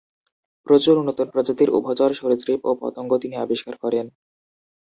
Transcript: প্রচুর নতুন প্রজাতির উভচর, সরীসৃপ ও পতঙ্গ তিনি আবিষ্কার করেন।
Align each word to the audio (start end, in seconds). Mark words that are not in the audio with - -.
প্রচুর 0.67 0.95
নতুন 1.07 1.27
প্রজাতির 1.33 1.69
উভচর, 1.77 2.09
সরীসৃপ 2.13 2.59
ও 2.63 2.71
পতঙ্গ 2.81 3.11
তিনি 3.17 3.35
আবিষ্কার 3.37 3.75
করেন। 3.83 4.05